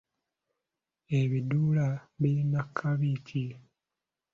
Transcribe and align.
Ebiduula 1.19 1.87
birina 2.19 2.61
kabi 2.77 3.11
ki? 3.27 3.45